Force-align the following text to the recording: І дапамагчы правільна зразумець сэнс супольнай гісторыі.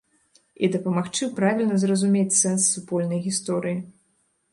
І 0.67 0.67
дапамагчы 0.75 1.27
правільна 1.39 1.77
зразумець 1.83 2.37
сэнс 2.39 2.63
супольнай 2.79 3.21
гісторыі. 3.27 3.75